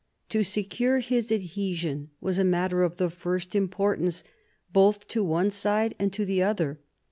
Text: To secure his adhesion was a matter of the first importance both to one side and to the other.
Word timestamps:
To 0.29 0.41
secure 0.41 0.97
his 0.97 1.31
adhesion 1.31 2.09
was 2.19 2.39
a 2.39 2.43
matter 2.43 2.81
of 2.81 2.97
the 2.97 3.11
first 3.11 3.53
importance 3.53 4.23
both 4.73 5.07
to 5.09 5.23
one 5.23 5.51
side 5.51 5.93
and 5.99 6.11
to 6.13 6.25
the 6.25 6.41
other. 6.41 6.79